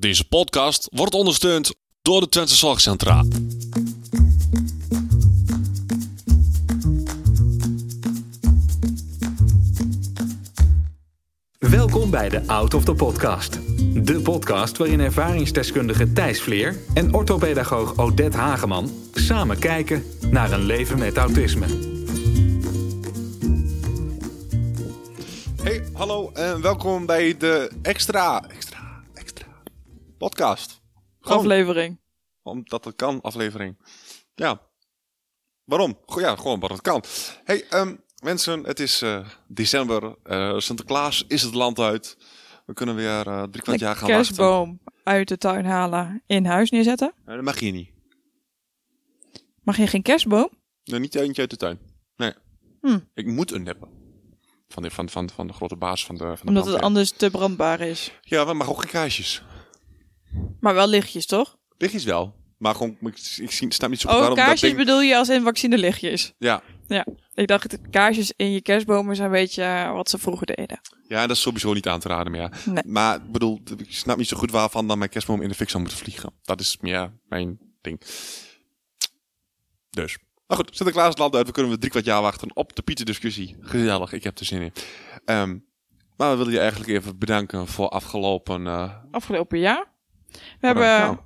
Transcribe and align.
Deze 0.00 0.28
podcast 0.28 0.88
wordt 0.92 1.14
ondersteund 1.14 1.74
door 2.02 2.20
de 2.20 2.28
Twente 2.28 2.54
Zorgcentra. 2.54 3.24
Welkom 11.58 12.10
bij 12.10 12.28
de 12.28 12.46
Out 12.46 12.74
of 12.74 12.84
the 12.84 12.94
Podcast. 12.94 13.58
De 14.04 14.20
podcast 14.22 14.76
waarin 14.76 15.00
ervaringsdeskundige 15.00 16.12
Thijs 16.12 16.40
Vleer 16.40 16.76
en 16.94 17.14
orthopedagoog 17.14 17.96
Odette 17.96 18.36
Hageman 18.36 18.90
samen 19.14 19.58
kijken 19.58 20.04
naar 20.30 20.52
een 20.52 20.64
leven 20.64 20.98
met 20.98 21.16
autisme. 21.16 21.66
Hey, 25.62 25.84
hallo 25.92 26.30
en 26.32 26.60
welkom 26.60 27.06
bij 27.06 27.36
de 27.36 27.70
extra, 27.82 28.44
podcast. 30.20 30.80
Gewoon 31.20 31.38
aflevering. 31.38 32.00
omdat 32.42 32.84
het 32.84 32.96
kan, 32.96 33.20
aflevering. 33.20 33.76
Ja. 34.34 34.60
Waarom? 35.64 35.98
Ja, 36.06 36.36
gewoon 36.36 36.54
omdat 36.54 36.70
het 36.70 36.80
kan. 36.80 37.02
Hey, 37.44 37.64
ehm, 37.70 37.96
mensen, 38.22 38.64
het 38.64 38.80
is 38.80 39.02
eh, 39.02 39.26
december. 39.48 40.16
Eh, 40.22 40.58
Sinterklaas 40.58 41.24
is 41.28 41.42
het 41.42 41.54
land 41.54 41.78
uit. 41.78 42.16
We 42.66 42.72
kunnen 42.72 42.94
weer 42.94 43.26
eh 43.26 43.42
drie 43.42 43.62
kwart 43.62 43.80
jaar 43.80 43.96
gaan 43.96 44.08
wachten. 44.08 44.26
kerstboom 44.26 44.80
uit 45.04 45.28
de 45.28 45.38
tuin 45.38 45.64
halen, 45.64 46.22
in 46.26 46.44
huis 46.44 46.70
neerzetten. 46.70 47.12
Nee, 47.26 47.36
dat 47.36 47.44
mag 47.44 47.60
je 47.60 47.70
niet. 47.70 47.90
Mag 49.62 49.76
je 49.76 49.86
geen 49.86 50.02
kerstboom? 50.02 50.50
Nee, 50.84 51.00
niet 51.00 51.14
eentje 51.14 51.40
uit 51.40 51.50
de 51.50 51.56
tuin. 51.56 51.78
Nee. 52.16 52.32
Hm. 52.80 52.98
Ik 53.14 53.26
moet 53.26 53.52
een 53.52 53.66
hebben. 53.66 53.88
Van 54.68 54.82
de, 54.82 54.90
van, 54.90 55.08
van, 55.08 55.30
van 55.30 55.46
de 55.46 55.52
grote 55.52 55.76
baas 55.76 56.04
van 56.06 56.16
de, 56.16 56.24
van 56.24 56.36
de 56.36 56.46
Omdat 56.46 56.66
het 56.66 56.80
anders 56.80 57.10
te 57.10 57.30
brandbaar 57.30 57.80
is. 57.80 58.12
Ja, 58.20 58.46
we 58.46 58.54
mag 58.54 58.68
ook 58.68 58.80
geen 58.80 58.90
kaarsjes. 58.90 59.42
Maar 60.60 60.74
wel 60.74 60.88
lichtjes, 60.88 61.26
toch? 61.26 61.58
Lichtjes 61.78 62.04
wel. 62.04 62.38
Maar 62.58 62.74
gewoon, 62.74 62.96
ik, 63.00 63.36
ik 63.38 63.72
snap 63.72 63.90
niet 63.90 64.00
zo 64.00 64.08
goed 64.08 64.16
Oh, 64.16 64.18
waarom 64.18 64.36
dat 64.36 64.46
kaarsjes 64.46 64.68
ding... 64.70 64.76
bedoel 64.84 65.00
je 65.00 65.16
als 65.16 65.28
in 65.28 65.42
vaccinelichtjes? 65.42 66.32
Ja, 66.38 66.62
Ik 67.34 67.46
dacht, 67.46 67.78
kaarsjes 67.90 68.32
in 68.36 68.52
je 68.52 68.60
kerstbomen 68.60 69.16
zijn 69.16 69.28
een 69.28 69.34
beetje 69.34 69.62
eh, 69.62 69.92
wat 69.92 70.10
ze 70.10 70.18
vroeger 70.18 70.46
deden. 70.46 70.80
Ja, 71.08 71.26
dat 71.26 71.36
is 71.36 71.42
sowieso 71.42 71.72
niet 71.72 71.88
aan 71.88 72.00
te 72.00 72.08
raden 72.08 72.32
meer. 72.32 72.50
Nee. 72.64 72.82
Maar 72.86 73.16
ik 73.16 73.32
bedoel, 73.32 73.60
ik 73.76 73.92
snap 73.94 74.16
niet 74.16 74.28
zo 74.28 74.36
goed 74.36 74.50
waarvan 74.50 74.88
dan 74.88 74.98
mijn 74.98 75.10
kerstboom 75.10 75.42
in 75.42 75.48
de 75.48 75.54
fik 75.54 75.68
zou 75.70 75.82
moeten 75.82 75.98
vliegen. 76.00 76.32
Dat 76.42 76.60
is 76.60 76.76
meer 76.80 77.12
mijn 77.28 77.58
ding. 77.80 78.00
Dus. 79.90 80.18
Maar 80.46 80.56
goed, 80.56 80.76
Sinterklaas 80.76 81.08
het 81.08 81.18
land 81.18 81.34
uit. 81.34 81.46
We 81.46 81.52
kunnen 81.52 81.72
we 81.72 81.78
drie 81.78 81.90
kwart 81.90 82.04
jaar 82.04 82.22
wachten 82.22 82.56
op 82.56 82.76
de 82.76 82.82
Pieter-discussie. 82.82 83.56
Gezellig, 83.60 84.12
ik 84.12 84.24
heb 84.24 84.38
er 84.38 84.44
zin 84.44 84.62
in. 84.62 84.72
Ehm, 85.24 85.58
maar 86.16 86.30
we 86.30 86.36
willen 86.36 86.52
je 86.52 86.58
eigenlijk 86.58 86.90
even 86.90 87.18
bedanken 87.18 87.66
voor 87.66 87.88
afgelopen... 87.88 88.66
eh, 88.66 88.94
Afgelopen 89.10 89.58
jaar. 89.58 89.89
We 90.32 90.66
hebben 90.66 90.84
Nou, 90.86 91.16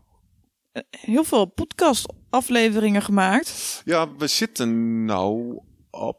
eh, 0.72 0.82
heel 0.90 1.24
veel 1.24 1.44
podcast-afleveringen 1.44 3.02
gemaakt. 3.02 3.82
ja, 3.84 4.14
we 4.16 4.26
zitten 4.26 5.04
nou 5.04 5.58
op 5.90 6.18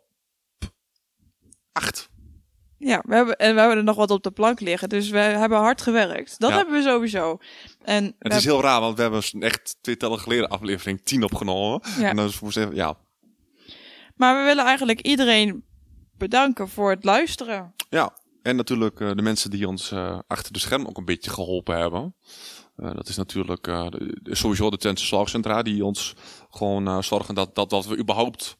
acht. 1.71 2.09
Ja, 2.77 3.01
we 3.05 3.15
hebben, 3.15 3.35
en 3.35 3.53
we 3.53 3.59
hebben 3.59 3.77
er 3.77 3.83
nog 3.83 3.95
wat 3.95 4.11
op 4.11 4.23
de 4.23 4.31
plank 4.31 4.59
liggen. 4.59 4.89
Dus 4.89 5.09
we 5.09 5.17
hebben 5.17 5.57
hard 5.57 5.81
gewerkt. 5.81 6.39
Dat 6.39 6.49
Ja. 6.49 6.55
hebben 6.55 6.73
we 6.75 6.81
sowieso. 6.81 7.37
En 7.83 8.15
Het 8.19 8.33
is 8.33 8.43
heel 8.45 8.61
raar, 8.61 8.79
want 8.79 8.95
we 8.95 9.01
hebben 9.01 9.23
echt 9.39 9.77
twee 9.81 9.97
tellen 9.97 10.19
geleden 10.19 10.49
aflevering 10.49 11.01
10 11.03 11.23
opgenomen. 11.23 11.81
Ja. 11.99 12.09
En 12.09 12.15
dan 12.15 12.25
is 12.25 12.55
het 12.55 12.75
ja, 12.75 12.97
Maar 14.15 14.39
we 14.39 14.43
willen 14.45 14.65
eigenlijk 14.65 15.01
iedereen 15.01 15.63
bedanken 16.17 16.69
voor 16.69 16.89
het 16.89 17.03
luisteren. 17.03 17.73
Ja, 17.89 18.17
en 18.41 18.55
natuurlijk 18.55 18.99
eh, 18.99 19.11
de 19.15 19.21
mensen 19.21 19.49
die 19.49 19.67
ons 19.67 19.91
eh, 19.91 20.19
achter 20.27 20.53
de 20.53 20.59
scherm 20.59 20.85
ook 20.85 20.97
een 20.97 21.05
beetje 21.05 21.31
geholpen 21.31 21.77
hebben. 21.77 22.15
Eh, 22.75 22.93
dat 22.95 23.07
is 23.07 23.15
natuurlijk 23.15 23.67
eh, 23.67 23.87
sowieso 24.23 24.69
de 24.69 24.77
Twentse 24.77 25.05
Zorgcentra 25.05 25.61
die 25.61 25.85
ons 25.85 26.13
gewoon 26.49 26.87
eh, 26.87 27.01
zorgen 27.01 27.35
dat, 27.35 27.55
dat, 27.55 27.69
dat 27.69 27.85
we 27.85 27.97
überhaupt 27.97 28.57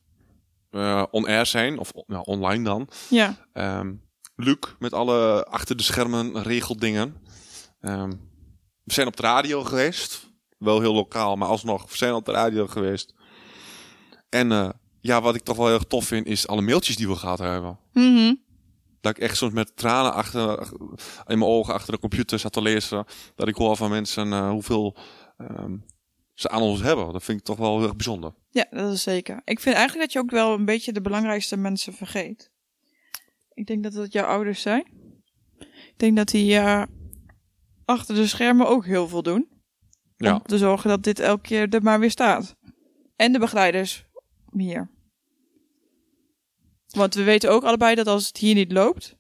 on-air 1.12 1.46
zijn, 1.46 1.80
of 1.80 1.92
ja, 2.08 2.20
online 2.20 2.64
dan. 2.64 2.88
Ja, 3.10 3.48
Ehm 3.54 3.94
Luc 4.36 4.58
met 4.80 4.94
alle 4.94 5.46
achter 5.46 5.78
de 5.78 5.84
schermen 5.84 6.44
regeldingen. 6.44 7.16
Ehm 7.80 8.10
we 8.84 8.94
zijn 8.94 9.08
op 9.08 9.16
de 9.16 9.22
radio 9.22 9.64
geweest. 9.64 10.30
Wel 10.58 10.80
heel 10.80 10.94
lokaal, 10.94 11.36
maar 11.36 11.48
alsnog, 11.48 11.90
we 11.90 11.98
zijn 11.98 12.14
op 12.14 12.26
de 12.26 12.32
radio 12.32 12.68
geweest. 12.68 13.14
En 14.30 14.76
ja, 15.02 15.22
wat 15.22 15.36
ik 15.36 15.44
toch 15.44 15.58
wel 15.58 15.66
heel 15.66 15.76
erg 15.76 15.84
tof 15.84 16.06
vind, 16.06 16.28
is 16.28 16.48
alle 16.48 16.62
mailtjes 16.62 16.96
die 16.96 17.08
we 17.08 17.16
gehad 17.16 17.40
hebben. 17.40 17.80
Mhm. 17.94 18.34
Dat 19.06 19.18
ik 19.18 19.24
echt 19.24 19.38
soms 19.38 19.54
met 19.54 19.76
tranen 19.76 20.14
achter, 20.14 20.72
in 21.28 21.40
mijn 21.40 21.52
ogen 21.52 21.74
achter 21.74 21.94
de 21.94 22.00
computer 22.00 22.40
zat 22.40 22.54
te 22.54 22.62
lezen. 22.62 23.06
Dat 23.36 23.48
ik 23.48 23.56
hoor 23.56 23.76
van 23.76 23.90
mensen 23.90 24.34
eh, 24.34 24.50
hoeveel 24.50 24.98
ehm, 25.38 25.78
ze 26.34 26.50
aan 26.50 26.62
ons 26.62 26.82
hebben. 26.82 27.14
Dat 27.14 27.24
vind 27.24 27.40
ik 27.40 27.46
toch 27.46 27.58
wel 27.58 27.76
heel 27.76 27.84
erg 27.84 27.96
bijzonder. 27.96 28.34
ja, 28.50 28.68
dat 28.70 28.92
is 28.94 29.04
zeker. 29.04 29.42
Ik 29.44 29.60
vind 29.60 29.76
eigenlijk 29.76 30.06
dat 30.06 30.14
je 30.14 30.20
ook 30.20 30.32
wel 30.32 30.54
een 30.54 30.66
beetje 30.66 30.92
de 30.94 31.02
belangrijkste 31.02 31.58
mensen 31.58 31.94
vergeet. 31.94 32.52
Ik 33.54 33.66
denk 33.66 33.84
dat 33.84 33.94
dat 33.94 34.12
jouw 34.12 34.26
ouders 34.26 34.62
zijn. 34.62 34.86
Ik 35.60 35.94
denk 35.98 36.16
dat 36.18 36.28
die 36.28 36.56
eh, 36.58 36.84
achter 37.86 38.16
de 38.16 38.28
schermen 38.28 38.68
ook 38.68 38.86
heel 38.86 39.08
veel 39.08 39.24
doen. 39.24 39.48
Ja, 40.18 40.34
Om 40.34 40.42
te 40.42 40.58
zorgen 40.58 40.90
dat 40.90 41.04
dit 41.04 41.20
elke 41.20 41.42
keer 41.42 41.70
er 41.70 41.84
maar 41.84 42.00
weer 42.00 42.12
staat. 42.12 42.56
En 43.16 43.32
de 43.32 43.40
begeleiders 43.40 44.06
hier. 44.52 44.90
Want 46.96 47.14
we 47.16 47.24
weten 47.24 47.52
ook 47.52 47.64
allebei 47.64 47.96
dat 47.96 48.08
als 48.08 48.28
het 48.28 48.38
hier 48.38 48.54
niet 48.56 48.72
loopt, 48.72 49.16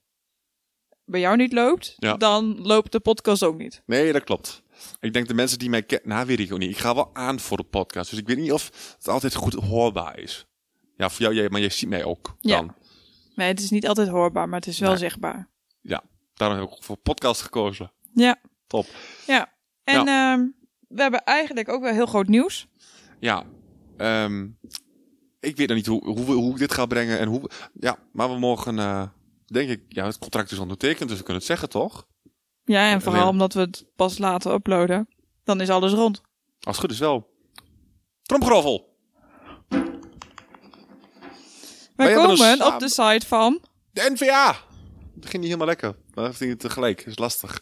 bij 1.05 1.19
jou 1.19 1.35
niet 1.37 1.53
loopt, 1.53 1.93
Ja. 1.97 2.13
dan 2.17 2.61
loopt 2.61 2.91
de 2.91 2.99
podcast 2.99 3.43
ook 3.43 3.57
niet. 3.57 3.81
nee, 3.85 4.13
dat 4.13 4.23
klopt. 4.23 4.63
Ik 4.99 5.13
denk 5.13 5.27
de 5.27 5.33
mensen 5.33 5.59
die 5.59 5.69
mij 5.69 5.83
kennen, 5.83 6.09
nou 6.09 6.25
weet 6.25 6.39
ik 6.39 6.53
ook 6.53 6.59
niet. 6.59 6.69
Ik 6.69 6.77
ga 6.77 6.95
wel 6.95 7.09
aan 7.15 7.39
voor 7.39 7.57
de 7.57 7.63
podcast. 7.63 8.09
Dus 8.09 8.19
ik 8.19 8.27
weet 8.27 8.37
niet 8.37 8.51
of 8.51 8.95
het 8.97 9.07
altijd 9.07 9.35
goed 9.35 9.53
hoorbaar 9.53 10.19
is. 10.19 10.45
Ja, 10.97 11.09
voor 11.09 11.21
jou, 11.21 11.33
jij, 11.35 11.49
maar 11.49 11.59
jij 11.61 11.69
ziet 11.69 11.89
mij 11.89 12.03
ook 12.03 12.35
Ja. 12.39 12.55
dan. 12.57 12.75
Nee, 13.35 13.47
het 13.47 13.59
is 13.59 13.69
niet 13.69 13.87
altijd 13.87 14.07
hoorbaar, 14.07 14.49
maar 14.49 14.59
het 14.59 14.67
is 14.67 14.79
wel 14.79 14.89
Nee. 14.89 14.97
zichtbaar. 14.99 15.49
Ja, 15.81 16.03
daarom 16.33 16.59
heb 16.59 16.69
ik 16.71 16.83
voor 16.83 16.97
podcast 16.97 17.41
gekozen. 17.41 17.91
Ja. 18.13 18.39
Top. 18.67 18.85
Ja. 19.27 19.53
En 19.83 20.07
ehm, 20.07 20.45
we 20.87 21.01
hebben 21.01 21.23
eigenlijk 21.23 21.69
ook 21.69 21.81
wel 21.81 21.93
heel 21.93 22.05
groot 22.05 22.27
nieuws. 22.27 22.67
Ja, 23.19 23.43
ehm, 23.97 24.47
ik 25.45 25.57
weet 25.57 25.67
nog 25.67 25.77
niet 25.77 25.85
hoe, 25.85 26.05
hoe, 26.05 26.31
hoe 26.31 26.51
ik 26.51 26.57
dit 26.57 26.73
ga 26.73 26.85
brengen 26.85 27.19
en 27.19 27.27
hoe. 27.27 27.49
Ja, 27.79 27.97
maar 28.11 28.29
we 28.29 28.39
mogen, 28.39 28.79
eh, 28.79 29.03
denk 29.45 29.69
ik, 29.69 29.81
ja, 29.89 30.05
het 30.05 30.17
contract 30.17 30.51
is 30.51 30.59
ondertekend, 30.59 31.09
dus 31.09 31.17
we 31.17 31.23
kunnen 31.23 31.41
het 31.41 31.51
zeggen, 31.51 31.69
toch? 31.69 32.07
Ja, 32.63 32.91
en 32.91 33.01
vooral 33.01 33.27
omdat 33.27 33.53
we 33.53 33.59
het 33.59 33.85
pas 33.95 34.17
laten 34.17 34.51
uploaden. 34.51 35.07
Dan 35.43 35.61
is 35.61 35.69
alles 35.69 35.93
rond. 35.93 36.21
Als 36.59 36.75
het 36.75 36.85
goed 36.85 36.91
is 36.91 36.99
wel. 36.99 37.33
Tromgeroffel! 38.21 38.93
Wij 41.95 42.07
hebben 42.07 42.15
komen 42.15 42.57
dus- 42.57 42.67
op 42.67 42.79
de 42.79 42.89
site 42.89 43.27
van... 43.27 43.61
De 43.91 44.09
NVA! 44.13 44.47
Het 45.15 45.25
ging 45.25 45.43
niet 45.43 45.43
helemaal 45.43 45.67
lekker. 45.67 45.95
Maar 46.13 46.25
dat 46.25 46.35
ging 46.35 46.49
het 46.49 46.59
tegelijk. 46.59 46.97
Dat 46.97 47.07
is 47.07 47.17
lastig. 47.17 47.61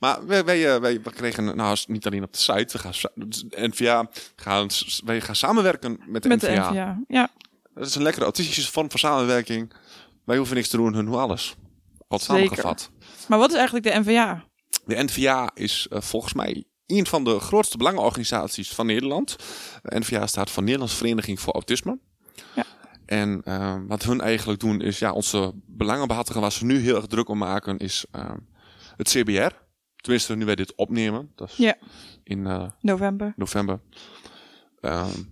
Maar 0.00 0.26
wij, 0.26 0.44
wij, 0.44 0.74
eh, 0.74 0.80
wij, 0.80 0.98
kregen, 0.98 1.56
nou, 1.56 1.76
niet 1.86 2.06
alleen 2.06 2.22
op 2.22 2.32
de 2.32 2.38
site, 2.38 2.66
we 2.72 2.78
gaan, 2.78 2.92
de 3.14 3.68
NVA, 3.68 4.08
gaan, 4.36 4.70
s- 4.70 5.00
wij 5.04 5.20
gaan 5.20 5.34
samenwerken 5.36 5.98
met 6.06 6.22
de 6.22 6.28
Met 6.28 6.40
de 6.40 6.50
NVA. 6.50 6.70
NVA. 6.70 7.00
Ja, 7.08 7.30
Dat 7.74 7.86
is 7.86 7.94
een 7.94 8.02
lekkere 8.02 8.24
autistische 8.24 8.72
vorm 8.72 8.90
van 8.90 8.98
samenwerking. 8.98 9.72
Wij 10.24 10.36
hoeven 10.36 10.56
niks 10.56 10.68
te 10.68 10.76
doen, 10.76 10.94
hun 10.94 11.04
doen 11.04 11.14
alles. 11.20 11.54
Wat 12.08 12.22
samengevat. 12.22 12.90
maar 13.28 13.38
wat 13.38 13.50
is 13.50 13.56
eigenlijk 13.56 13.86
de 13.86 13.98
NVA? 14.00 14.44
De 14.84 15.02
NVA 15.02 15.50
is 15.54 15.86
eh, 15.90 16.00
volgens 16.00 16.32
mij 16.32 16.64
een 16.86 17.06
van 17.06 17.24
de 17.24 17.38
grootste 17.40 17.76
belangenorganisaties 17.76 18.68
van 18.70 18.86
Nederland. 18.86 19.36
De 19.82 19.98
NVA 19.98 20.26
staat 20.26 20.50
voor 20.50 20.62
Nederlandse 20.62 20.96
Vereniging 20.96 21.40
voor 21.40 21.52
Autisme. 21.52 21.98
Ja. 22.54 22.64
En 23.06 23.40
eh, 23.44 23.76
wat 23.86 24.02
hun 24.02 24.20
eigenlijk 24.20 24.60
doen 24.60 24.80
is, 24.80 24.98
ja, 24.98 25.12
onze 25.12 25.52
belangenbehartiger 25.66 26.40
waar 26.40 26.52
ze 26.52 26.64
nu 26.64 26.78
heel 26.78 26.96
erg 26.96 27.06
druk 27.06 27.28
om 27.28 27.38
maken, 27.38 27.78
is 27.78 28.04
het 28.96 29.08
CBR. 29.08 29.52
Tenminste, 30.00 30.36
nu 30.36 30.44
wij 30.44 30.54
dit 30.54 30.74
opnemen. 30.74 31.32
Dat 31.34 31.48
is 31.50 31.56
Ja. 31.56 31.76
in 32.24 32.46
eh, 32.46 32.70
November. 32.80 33.32
november. 33.36 33.80
Ehm, 34.80 35.22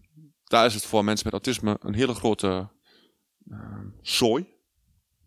daar 0.45 0.67
is 0.67 0.75
het 0.75 0.85
voor 0.87 1.05
mensen 1.05 1.25
met 1.25 1.33
autisme 1.33 1.77
een 1.81 1.95
hele 1.95 2.15
grote 2.15 2.69
ehm, 3.51 3.87
zooi. 4.03 4.47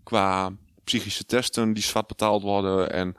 Qua 0.03 0.51
psychische 0.83 1.25
testen 1.25 1.73
die 1.73 1.83
zwart 1.83 2.07
betaald 2.07 2.41
worden 2.41 2.91
en 2.93 3.15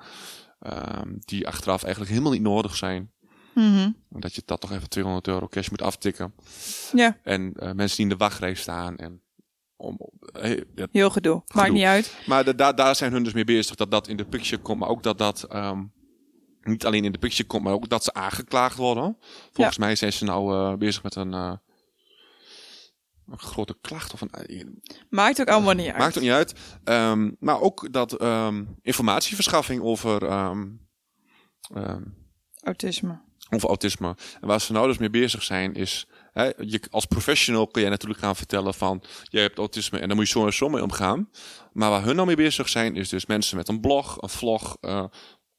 ehm, 0.60 1.08
die 1.18 1.46
achteraf 1.46 1.82
eigenlijk 1.82 2.12
helemaal 2.12 2.32
niet 2.32 2.42
nodig 2.42 2.76
zijn. 2.76 3.12
Mhm. 3.54 3.90
Dat 4.08 4.34
je 4.34 4.42
dat 4.44 4.60
toch 4.60 4.72
even 4.72 4.88
200 4.88 5.26
euro 5.28 5.48
cash 5.48 5.68
moet 5.68 5.82
aftikken. 5.82 6.34
Ja, 6.92 7.18
En 7.22 7.52
eh, 7.56 7.72
mensen 7.72 7.96
die 7.96 8.04
in 8.06 8.12
de 8.12 8.16
wachtrij 8.24 8.54
staan. 8.54 8.96
En 8.96 9.22
om, 9.76 9.98
eh, 10.32 10.60
heel 10.92 11.10
gedoe. 11.10 11.42
Maakt 11.54 11.72
niet 11.72 11.84
uit. 11.84 12.16
maar 12.26 12.44
de- 12.44 12.54
daar 12.54 12.74
daar 12.74 12.96
zijn 12.96 13.12
hun 13.12 13.24
dus 13.24 13.32
mee 13.32 13.44
bezig 13.44 13.76
dat 13.76 13.90
dat 13.90 14.08
in 14.08 14.16
de 14.16 14.24
picture 14.24 14.62
komt. 14.62 14.78
Maar 14.80 14.88
ook 14.88 15.02
dat 15.02 15.18
dat 15.18 15.46
niet 16.64 16.86
alleen 16.86 17.04
in 17.04 17.12
de 17.12 17.18
picture 17.18 17.48
komt, 17.48 17.64
maar 17.64 17.72
ook 17.72 17.88
dat 17.88 18.04
ze 18.04 18.14
aangeklaagd 18.14 18.76
worden. 18.76 19.16
Volgens 19.52 19.78
mij 19.78 19.96
zijn 19.96 20.12
ze 20.12 20.24
nou 20.24 20.54
eh, 20.54 20.78
bezig 20.78 21.02
met 21.02 21.14
een, 21.14 21.32
eh, 21.32 21.52
een 23.26 23.38
grote 23.38 23.76
klacht. 23.80 24.12
Of 24.12 24.20
een, 24.20 24.30
eh, 24.30 24.66
Maakt 25.10 25.40
ook 25.40 25.48
allemaal 25.48 25.74
niet 25.74 25.86
uit. 25.86 25.98
Maakt 25.98 26.16
ook 26.16 26.22
niet 26.22 26.32
uit. 26.32 26.54
Ehm, 26.84 27.30
maar 27.38 27.60
ook 27.60 27.92
dat 27.92 28.12
ehm, 28.12 28.64
informatieverschaffing 28.82 29.82
over 29.82 30.26
ehm, 30.26 30.68
autisme. 32.62 33.20
over 33.50 33.68
autisme. 33.68 34.16
En 34.40 34.48
waar 34.48 34.60
ze 34.60 34.72
nou 34.72 34.86
dus 34.86 34.98
mee 34.98 35.10
bezig 35.10 35.42
zijn 35.42 35.74
is... 35.74 36.06
Hè, 36.32 36.44
je, 36.44 36.82
als 36.90 37.06
professional 37.06 37.66
kun 37.66 37.82
je 37.82 37.88
natuurlijk 37.88 38.20
gaan 38.20 38.36
vertellen 38.36 38.74
van... 38.74 39.02
je 39.22 39.38
hebt 39.38 39.58
autisme 39.58 39.98
en 39.98 40.06
daar 40.08 40.16
moet 40.16 40.26
je 40.26 40.32
zo 40.38 40.46
en 40.46 40.52
zo 40.52 40.68
mee 40.68 40.82
omgaan. 40.82 41.30
Maar 41.72 41.90
waar 41.90 42.04
hun 42.04 42.14
nou 42.14 42.26
mee 42.26 42.36
bezig 42.36 42.68
zijn 42.68 42.96
is 42.96 43.08
dus 43.08 43.26
mensen 43.26 43.56
met 43.56 43.68
een 43.68 43.80
blog, 43.80 44.22
een 44.22 44.28
vlog... 44.28 44.76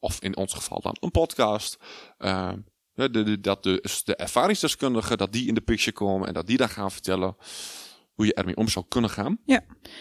of 0.03 0.19
in 0.19 0.37
ons 0.37 0.53
geval 0.53 0.81
dan 0.81 0.97
een 0.99 1.11
podcast... 1.11 1.77
eh, 2.17 2.51
de, 2.93 3.09
de, 3.09 3.39
dat 3.39 3.63
de, 3.63 4.01
de 4.03 4.15
ervaringsdeskundigen, 4.15 5.17
dat 5.17 5.31
die 5.31 5.47
in 5.47 5.53
de 5.53 5.61
picture 5.61 5.91
komen... 5.91 6.27
en 6.27 6.33
dat 6.33 6.47
die 6.47 6.57
dan 6.57 6.69
gaan 6.69 6.91
vertellen 6.91 7.35
hoe 8.13 8.25
je 8.25 8.33
ermee 8.33 8.55
om 8.57 8.67
zou 8.67 8.85
kunnen 8.89 9.09
gaan. 9.09 9.37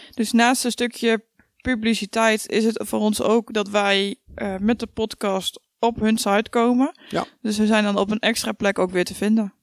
Dus 0.09 0.31
naast 0.31 0.65
een 0.65 0.71
stukje 0.71 1.25
publiciteit 1.61 2.49
is 2.49 2.63
het 2.65 2.83
voor 2.85 2.99
ons 2.99 3.21
ook 3.21 3.53
dat 3.53 3.69
wij 3.69 4.15
eh, 4.35 4.57
met 4.57 4.79
de 4.79 4.87
podcast 4.87 5.59
op 5.79 5.99
hun 5.99 6.17
site 6.17 6.49
komen. 6.49 6.91
Ja. 7.09 7.25
Dus 7.41 7.57
we 7.57 7.65
zijn 7.65 7.83
dan 7.83 7.97
op 7.97 8.11
een 8.11 8.19
extra 8.19 8.51
plek 8.51 8.79
ook 8.79 8.91
weer 8.91 9.05
te 9.05 9.15
vinden. 9.15 9.53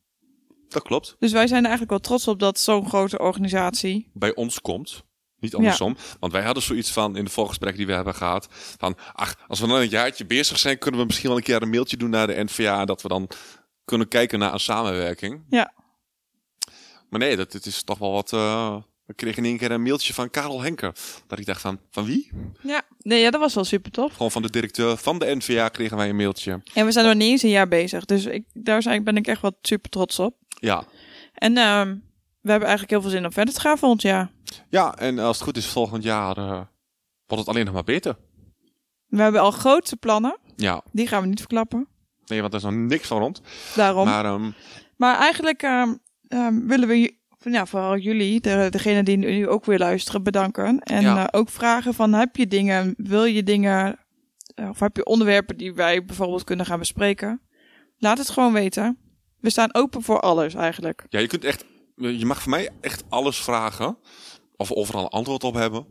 Dat 0.69 0.83
klopt. 0.83 1.17
Dus 1.19 1.33
wij 1.33 1.47
zijn 1.47 1.65
er 1.65 1.69
eigenlijk 1.69 1.91
wel 1.91 2.01
trots 2.01 2.29
op 2.29 2.39
dat 2.39 2.59
zo'n 2.59 2.89
grote 2.89 3.19
organisatie. 3.19 4.11
bij 4.13 4.35
ons 4.35 4.61
komt. 4.61 5.05
Niet 5.41 5.55
andersom. 5.55 5.97
Want 6.21 6.33
wij 6.33 6.43
hadden 6.43 6.63
zoiets 6.63 6.91
van 6.91 7.17
in 7.17 7.25
de 7.25 7.31
voorgesprekken 7.31 7.79
die 7.79 7.87
we 7.87 7.93
hebben 7.95 8.15
gehad. 8.15 8.49
Van, 8.79 8.97
ach, 9.13 9.35
als 9.47 9.61
we 9.61 9.67
dan 9.67 9.77
een 9.77 9.89
jaartje 9.89 10.27
bezig 10.27 10.59
zijn, 10.59 10.79
kunnen 10.79 11.01
we 11.01 11.07
misschien 11.07 11.29
wel 11.29 11.37
een 11.39 11.45
keer 11.45 11.63
een 11.63 11.71
mailtje 11.71 11.97
doen 11.97 12.11
naar 12.11 12.27
de 12.27 12.45
NVA. 12.45 12.85
Dat 12.85 13.03
we 13.03 13.09
dan 13.09 13.29
kunnen 13.85 14.09
kijken 14.09 14.39
naar 14.39 14.53
een 14.53 14.61
samenwerking. 14.61 15.45
Ja. 15.49 15.73
Maar 17.09 17.21
nee, 17.21 17.37
dat, 17.37 17.53
het 17.53 17.67
is 17.67 17.83
toch 17.83 17.99
wel 17.99 18.13
wat. 18.13 18.33
eh 18.33 18.77
we 19.11 19.17
kregen 19.17 19.39
in 19.45 19.49
één 19.49 19.59
keer 19.59 19.71
een 19.71 19.83
mailtje 19.83 20.15
van 20.15 20.31
Karel 20.31 20.63
Henker. 20.63 20.95
Dat 21.27 21.39
ik 21.39 21.47
dacht 21.47 21.61
van, 21.61 21.81
van 21.91 22.05
wie? 22.05 22.31
Ja, 22.63 22.83
nee, 22.99 23.21
ja, 23.21 23.31
dat 23.31 23.41
was 23.41 23.55
wel 23.55 23.65
super 23.65 23.91
tof. 23.91 24.13
Gewoon 24.13 24.31
van 24.31 24.43
de 24.43 24.51
directeur 24.51 24.97
van 24.97 25.19
de 25.19 25.37
NVA 25.37 25.69
kregen 25.69 25.97
wij 25.97 26.09
een 26.09 26.17
mailtje. 26.17 26.61
En 26.75 26.85
we 26.85 26.93
zijn 26.93 27.07
nog 27.07 27.15
niet 27.15 27.31
eens 27.31 27.43
een 27.43 27.51
jaar 27.51 27.69
bezig. 27.69 28.05
Dus 28.05 28.25
ik, 28.25 28.45
daar 28.53 29.03
ben 29.03 29.17
ik 29.17 29.27
echt 29.27 29.43
wel 29.43 29.59
super 29.63 29.91
trots 29.91 30.19
op. 30.19 30.37
Ja. 30.49 30.85
En 31.35 31.57
ehm, 31.57 31.97
we 32.41 32.51
hebben 32.51 32.69
eigenlijk 32.69 32.91
heel 32.91 33.01
veel 33.01 33.11
zin 33.19 33.25
om 33.25 33.33
verder 33.33 33.55
te 33.55 33.61
gaan 33.61 33.79
volgend 33.79 34.03
jaar. 34.03 34.31
Ja, 34.69 34.95
en 34.97 35.19
als 35.19 35.37
het 35.37 35.47
goed 35.47 35.57
is 35.57 35.67
volgend 35.67 36.03
jaar 36.03 36.37
eh, 36.37 36.45
wordt 37.27 37.45
het 37.45 37.49
alleen 37.49 37.65
nog 37.65 37.75
maar 37.75 37.85
beter. 37.85 38.17
We 39.07 39.23
hebben 39.23 39.41
al 39.41 39.51
grote 39.51 39.97
plannen. 39.97 40.39
Ja, 40.57 40.83
Die 40.93 41.07
gaan 41.07 41.23
we 41.23 41.29
niet 41.29 41.39
verklappen. 41.39 41.89
nee, 42.27 42.41
want 42.41 42.53
er 42.53 42.59
is 42.59 42.65
nog 42.65 42.75
niks 42.75 43.07
van 43.07 43.19
rond. 43.19 43.43
Daarom. 43.77 44.05
Maar, 44.05 44.25
Maar 44.97 45.13
ehm, 45.15 45.23
eigenlijk 45.23 45.63
ehm, 45.63 45.95
ehm, 46.29 46.67
willen 46.67 46.89
we 46.89 47.19
ja, 47.39 47.67
vooral 47.67 47.97
jullie, 47.97 48.41
de, 48.41 48.67
degene 48.71 49.03
die 49.03 49.17
nu 49.17 49.49
ook 49.49 49.65
weer 49.65 49.79
luisteren, 49.79 50.23
bedanken. 50.23 50.79
En 50.79 51.01
Ja. 51.03 51.29
eh, 51.31 51.41
ook 51.41 51.49
vragen 51.49 51.95
van, 51.95 52.13
heb 52.13 52.37
je 52.37 52.47
dingen, 52.47 52.95
wil 52.97 53.25
je 53.25 53.43
dingen, 53.43 53.99
eh, 54.55 54.69
of 54.69 54.81
heb 54.81 54.97
je 54.97 55.05
onderwerpen 55.05 55.57
die 55.57 55.75
wij 55.75 56.05
bijvoorbeeld 56.05 56.45
kunnen 56.45 56.67
gaan 56.67 56.79
bespreken? 56.79 57.41
Laat 57.99 58.19
het 58.19 58.31
gewoon 58.31 58.53
weten. 58.53 58.99
We 59.39 59.51
staan 59.51 59.75
open 59.75 60.03
voor 60.03 60.21
alles 60.21 60.55
eigenlijk. 60.55 61.07
Ja, 61.09 61.19
je 61.19 61.27
kunt 61.27 61.45
echt, 61.45 61.65
je 62.01 62.27
mag 62.27 62.43
van 62.43 62.51
mij 62.51 62.71
echt 62.81 63.05
alles 63.09 63.37
vragen. 63.43 63.97
Of 64.57 64.69
we 64.69 64.75
overal 64.75 65.03
een 65.03 65.09
antwoord 65.09 65.45
op 65.45 65.55
hebben. 65.55 65.87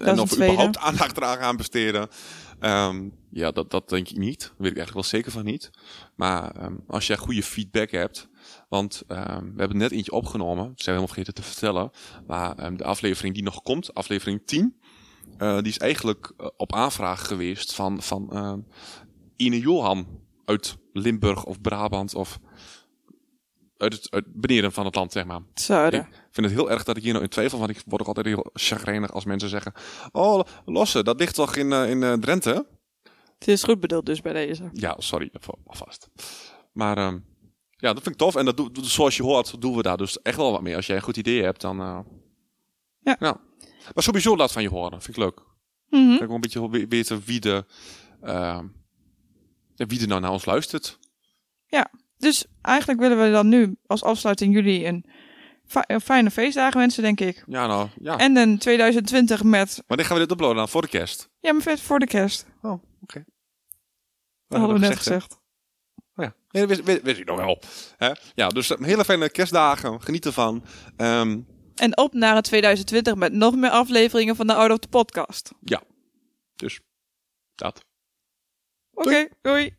en 0.00 0.20
of 0.20 0.30
we 0.30 0.36
überhaupt 0.44 0.78
aandacht 0.78 1.16
eraan 1.16 1.38
gaan 1.38 1.56
besteden. 1.56 2.08
Ehm, 2.60 3.08
ja, 3.30 3.50
dat, 3.50 3.70
dat 3.70 3.88
denk 3.88 4.08
ik 4.08 4.16
niet. 4.16 4.40
Dat 4.40 4.50
weet 4.58 4.70
ik 4.70 4.76
eigenlijk 4.76 4.94
wel 4.94 5.02
zeker 5.20 5.32
van 5.32 5.44
niet. 5.44 5.70
Maar 6.14 6.50
ehm, 6.50 6.74
als 6.86 7.06
jij 7.06 7.16
goede 7.16 7.42
feedback 7.42 7.90
hebt. 7.90 8.28
Want 8.68 9.02
ehm, 9.06 9.44
we 9.44 9.58
hebben 9.58 9.76
net 9.76 9.90
eentje 9.92 10.12
opgenomen. 10.12 10.62
Zijn 10.64 10.74
we 10.76 10.82
helemaal 10.84 11.06
vergeten 11.06 11.34
te 11.34 11.42
vertellen. 11.42 11.90
Maar 12.26 12.76
de 12.76 12.84
aflevering 12.84 13.34
die 13.34 13.42
nog 13.42 13.62
komt, 13.62 13.94
aflevering 13.94 14.42
10. 14.44 14.76
eh, 15.38 15.56
die 15.56 15.66
is 15.66 15.78
eigenlijk 15.78 16.32
eh, 16.36 16.46
op 16.56 16.74
aanvraag 16.74 17.26
geweest 17.26 17.74
van, 17.74 18.02
van 18.02 18.64
Ine 19.36 19.60
Johan 19.60 20.06
uit 20.44 20.76
Limburg 20.92 21.44
of 21.44 21.60
Brabant 21.60 22.14
of 22.14 22.38
uit 23.78 23.92
het 23.92 24.10
uit 24.10 24.24
beneden 24.28 24.72
van 24.72 24.84
het 24.84 24.94
land, 24.94 25.12
zeg 25.12 25.24
maar. 25.24 25.40
Zuiden. 25.54 26.00
Ik 26.00 26.06
vind 26.30 26.46
het 26.46 26.54
heel 26.54 26.70
erg 26.70 26.84
dat 26.84 26.96
ik 26.96 27.02
hier 27.02 27.12
nou 27.12 27.24
in 27.24 27.30
twijfel, 27.30 27.58
want 27.58 27.70
ik 27.70 27.82
word 27.86 28.00
ook 28.00 28.06
altijd 28.08 28.26
heel 28.26 28.50
chagrijnig 28.52 29.12
als 29.12 29.24
mensen 29.24 29.48
zeggen: 29.48 29.72
Oh, 30.12 30.40
Losse, 30.64 31.02
dat 31.02 31.18
ligt 31.18 31.34
toch 31.34 31.56
in, 31.56 31.72
eh, 31.72 31.90
in 31.90 32.02
eh, 32.02 32.12
Drenthe? 32.12 32.66
Het 33.38 33.48
is 33.48 33.62
goed 33.62 33.80
bedoeld 33.80 34.06
dus 34.06 34.20
bij 34.20 34.32
deze. 34.32 34.70
Ja, 34.72 34.94
sorry, 34.98 35.30
even 35.32 35.54
alvast. 35.66 36.08
Maar 36.72 36.96
ehm, 36.98 37.18
ja, 37.70 37.92
dat 37.92 38.02
vind 38.02 38.06
ik 38.14 38.16
tof. 38.16 38.34
En 38.36 38.44
dat 38.44 38.56
doe, 38.56 38.70
zoals 38.80 39.16
je 39.16 39.22
hoort, 39.22 39.60
doen 39.60 39.76
we 39.76 39.82
daar 39.82 39.96
dus 39.96 40.22
echt 40.22 40.36
wel 40.36 40.52
wat 40.52 40.62
mee. 40.62 40.76
Als 40.76 40.86
jij 40.86 40.96
een 40.96 41.02
goed 41.02 41.16
idee 41.16 41.42
hebt, 41.42 41.60
dan. 41.60 41.80
eh, 41.80 41.98
Ja. 43.02 43.16
Maar 43.94 44.02
sowieso 44.04 44.36
laat 44.36 44.52
van 44.52 44.62
je 44.62 44.68
horen. 44.68 45.02
Vind 45.02 45.16
ik 45.16 45.22
leuk. 45.22 45.40
Mhm. 45.88 46.12
Ik 46.12 46.18
wil 46.18 46.34
een 46.34 46.40
beetje 46.40 46.70
we- 46.70 46.86
weten 46.88 47.22
wie 47.24 47.40
de. 47.40 47.64
ehm, 48.22 48.66
ja, 49.74 49.86
wie 49.86 50.00
er 50.00 50.06
nou 50.08 50.20
naar 50.20 50.30
ons 50.32 50.44
luistert. 50.44 50.98
Dus 52.18 52.44
eigenlijk 52.62 53.00
willen 53.00 53.22
we 53.24 53.30
dan 53.30 53.48
nu 53.48 53.76
als 53.86 54.02
afsluiting 54.02 54.54
jullie 54.54 54.84
een, 54.84 55.04
fi- 55.66 55.82
een 55.86 56.00
fijne 56.00 56.30
feestdagen 56.30 56.78
wensen, 56.80 57.02
denk 57.02 57.20
ik. 57.20 57.44
Ja, 57.46 57.66
nou, 57.66 57.88
ja. 58.00 58.16
En 58.18 58.36
een 58.36 58.58
2020 58.58 59.42
met, 59.42 59.82
Wanneer 59.86 60.06
gaan 60.06 60.16
we 60.16 60.22
dit 60.22 60.30
uploaden 60.32 60.56
dan? 60.56 60.68
Voor 60.68 60.82
de 60.82 60.88
kerst? 60.88 61.28
ja, 61.40 61.52
maar 61.52 61.62
vet 61.62 61.80
voor 61.80 61.98
de 61.98 62.06
kerst. 62.06 62.46
Oh, 62.62 62.82
oké. 63.02 63.24
Dat 64.48 64.58
hadden 64.58 64.80
we 64.80 64.86
net 64.86 64.96
gezegd. 64.96 65.32
Oh 66.16 66.24
ja, 66.24 66.34
nee, 66.50 66.66
dat 66.66 66.76
wist, 66.76 66.84
wist, 66.84 67.02
wist 67.02 67.18
ik 67.20 67.26
nog 67.26 67.36
wel. 67.36 67.62
Hè? 67.96 68.12
Ja, 68.34 68.48
dus 68.48 68.70
eh, 68.70 68.78
hele 68.84 69.04
fijne 69.04 69.30
kerstdagen. 69.30 70.02
Geniet 70.02 70.26
ervan. 70.26 70.64
Ehm, 70.96 71.40
En 71.74 71.96
op 71.98 72.12
naar 72.12 72.34
het 72.34 72.44
2020 72.44 73.14
met 73.14 73.32
nog 73.32 73.56
meer 73.56 73.70
afleveringen 73.70 74.36
van 74.36 74.46
de 74.46 74.54
Out 74.54 74.70
of 74.70 74.78
the 74.78 74.88
Podcast. 74.88 75.52
ja, 75.60 75.82
dus 76.56 76.80
dat. 77.54 77.84
Oké, 78.92 79.28
doei. 79.42 79.76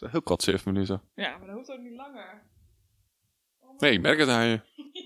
Dat 0.00 0.08
is 0.08 0.14
heel 0.14 0.22
kort, 0.22 0.42
7 0.42 0.72
minuten. 0.72 1.02
Ja, 1.14 1.36
maar 1.36 1.46
dat 1.46 1.56
hoeft 1.56 1.70
ook 1.70 1.80
niet 1.80 1.96
langer. 1.96 2.42
Nee, 3.78 3.92
ik 3.92 4.00
merk 4.00 4.18
het 4.18 4.28
aan 4.28 4.46
je. 4.46 4.60